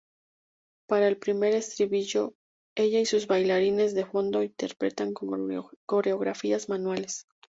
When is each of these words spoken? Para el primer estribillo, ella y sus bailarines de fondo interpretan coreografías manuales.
Para 0.89 1.07
el 1.07 1.19
primer 1.19 1.53
estribillo, 1.53 2.33
ella 2.75 2.99
y 2.99 3.05
sus 3.05 3.27
bailarines 3.27 3.93
de 3.93 4.03
fondo 4.03 4.41
interpretan 4.41 5.13
coreografías 5.83 6.69
manuales. 6.69 7.27